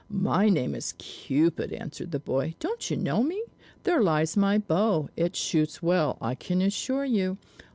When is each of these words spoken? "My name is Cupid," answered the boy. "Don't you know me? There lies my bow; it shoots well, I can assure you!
"My 0.09 0.49
name 0.49 0.73
is 0.73 0.95
Cupid," 0.97 1.71
answered 1.71 2.09
the 2.09 2.17
boy. 2.17 2.55
"Don't 2.59 2.89
you 2.89 2.97
know 2.97 3.21
me? 3.21 3.43
There 3.83 4.01
lies 4.01 4.35
my 4.35 4.57
bow; 4.57 5.09
it 5.15 5.35
shoots 5.35 5.83
well, 5.83 6.17
I 6.19 6.33
can 6.33 6.59
assure 6.59 7.05
you! 7.05 7.37